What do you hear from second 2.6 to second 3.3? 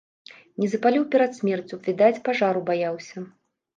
баяўся.